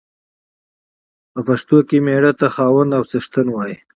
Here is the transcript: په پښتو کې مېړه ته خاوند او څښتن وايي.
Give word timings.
په 1.33 1.39
پښتو 1.47 1.77
کې 1.87 1.97
مېړه 2.05 2.31
ته 2.39 2.47
خاوند 2.55 2.91
او 2.97 3.03
څښتن 3.11 3.47
وايي. 3.51 3.75